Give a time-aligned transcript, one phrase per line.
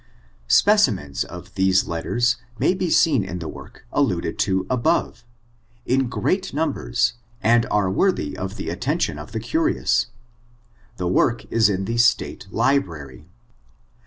[0.47, 5.23] Specimens of these letters may be seen in the work alluded to above,
[5.85, 10.07] in great numbers, and are worthy of the attention of the curious.
[10.97, 13.27] The work is in the State Library.